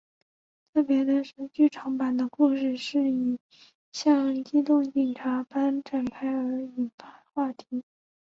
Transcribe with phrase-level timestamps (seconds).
[0.73, 3.37] 特别的是剧场版的故事是以
[3.91, 7.83] 像机动警察般展开而引发话题。